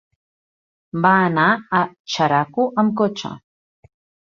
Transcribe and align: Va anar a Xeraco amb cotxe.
Va 1.03 1.11
anar 1.25 1.45
a 1.81 1.83
Xeraco 2.15 2.67
amb 2.85 2.99
cotxe. 3.05 3.35